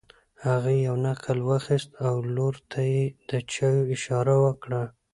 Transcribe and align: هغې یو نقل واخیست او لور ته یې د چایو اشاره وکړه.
هغې 0.45 0.75
یو 0.87 0.95
نقل 1.07 1.37
واخیست 1.49 1.89
او 2.07 2.15
لور 2.35 2.55
ته 2.71 2.79
یې 2.93 3.03
د 3.29 3.31
چایو 3.53 3.89
اشاره 3.95 4.35
وکړه. 4.45 4.83